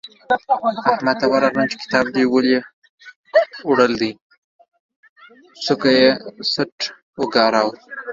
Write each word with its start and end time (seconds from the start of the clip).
احمد 0.93 1.15
ته 1.21 1.25
ورغلم 1.31 1.65
چې 1.71 1.77
کتاب 1.83 2.05
دې 2.15 2.23
ولې 2.33 2.57
وړل 3.69 3.93
دی؛ 4.01 4.11
سوکه 5.65 5.89
یې 5.99 6.09
څټ 6.51 6.75
وګاراوو. 7.19 7.73